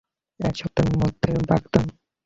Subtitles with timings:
[0.39, 1.85] এক সপ্তাহের মধ্যে বাগদান।